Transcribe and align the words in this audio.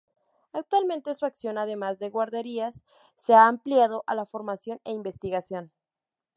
Actualmente 0.51 1.13
su 1.13 1.27
acción 1.27 1.59
además 1.59 1.99
de 1.99 2.09
guarderías, 2.09 2.81
se 3.17 3.35
ha 3.35 3.45
ampliado 3.45 4.03
a 4.07 4.15
la 4.15 4.25
formación 4.25 4.81
e 4.83 4.93
investigación. 4.93 5.71